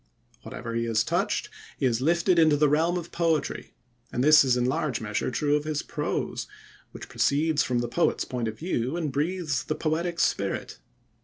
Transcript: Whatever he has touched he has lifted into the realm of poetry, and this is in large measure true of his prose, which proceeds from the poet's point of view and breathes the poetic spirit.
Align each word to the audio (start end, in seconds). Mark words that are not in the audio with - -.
Whatever 0.41 0.73
he 0.73 0.85
has 0.85 1.03
touched 1.03 1.47
he 1.77 1.85
has 1.85 2.01
lifted 2.01 2.39
into 2.39 2.57
the 2.57 2.67
realm 2.67 2.97
of 2.97 3.11
poetry, 3.11 3.75
and 4.11 4.23
this 4.23 4.43
is 4.43 4.57
in 4.57 4.65
large 4.65 4.99
measure 4.99 5.29
true 5.29 5.55
of 5.55 5.63
his 5.63 5.83
prose, 5.83 6.47
which 6.91 7.07
proceeds 7.07 7.61
from 7.61 7.77
the 7.81 7.87
poet's 7.87 8.25
point 8.25 8.47
of 8.47 8.57
view 8.57 8.97
and 8.97 9.11
breathes 9.11 9.63
the 9.63 9.75
poetic 9.75 10.19
spirit. 10.19 10.79